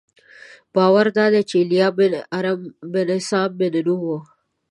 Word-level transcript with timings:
باور 0.75 1.05
دادی 1.17 1.41
چې 1.49 1.55
ایلیا 1.59 1.87
بن 1.97 2.13
ارم 2.37 2.59
بن 2.93 3.09
سام 3.29 3.49
بن 3.57 3.73
نوح 3.87 4.01
و. 4.07 4.11